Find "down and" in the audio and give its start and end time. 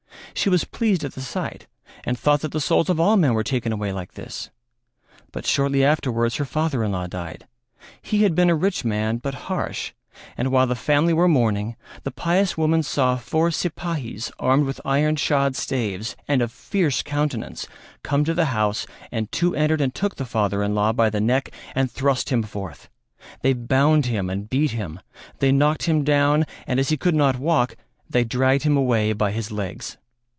26.05-26.79